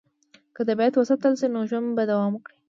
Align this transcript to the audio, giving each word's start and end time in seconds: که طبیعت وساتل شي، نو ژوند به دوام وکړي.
که 0.55 0.61
طبیعت 0.67 0.93
وساتل 0.95 1.33
شي، 1.39 1.47
نو 1.53 1.61
ژوند 1.69 1.87
به 1.97 2.03
دوام 2.11 2.31
وکړي. 2.35 2.55